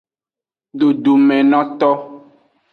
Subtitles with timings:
[0.79, 1.89] Dodomenoto.